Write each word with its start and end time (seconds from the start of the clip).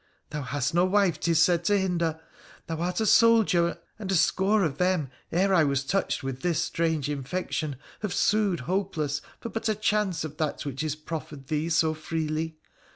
Thou 0.31 0.41
hast 0.41 0.73
no 0.73 0.83
wife, 0.83 1.19
'tis 1.19 1.37
said, 1.43 1.63
to 1.65 1.77
hinder; 1.77 2.19
thou 2.65 2.77
art 2.79 2.99
a 3.01 3.05
soldier, 3.05 3.77
and 3.99 4.11
a 4.11 4.15
score 4.15 4.63
of 4.63 4.79
them, 4.79 5.11
ere 5.31 5.53
I 5.53 5.63
was 5.63 5.83
touched 5.83 6.23
with 6.23 6.41
this 6.41 6.59
strange 6.59 7.07
infection, 7.07 7.75
have 7.99 8.11
sued 8.11 8.61
hopeless 8.61 9.21
for 9.41 9.49
but 9.49 9.69
a 9.69 9.75
chance 9.75 10.23
of 10.23 10.37
that 10.37 10.65
which 10.65 10.81
is 10.81 10.95
proffered 10.95 11.49
thee 11.49 11.69
so 11.69 11.93
freely. 11.93 12.57